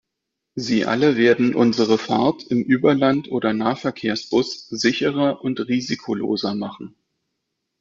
Sie 0.55 0.85
alle 0.87 1.15
werden 1.15 1.53
unsere 1.53 1.99
Fahrt 1.99 2.41
im 2.49 2.63
Überland- 2.63 3.27
oder 3.29 3.53
Nahverkehrsbus 3.53 4.67
sicherer 4.69 5.43
und 5.43 5.59
risikoloser 5.59 6.55
machen. 6.55 6.95